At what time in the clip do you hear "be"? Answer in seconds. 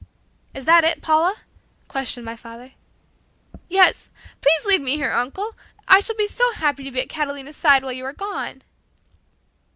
6.15-6.25, 6.91-7.01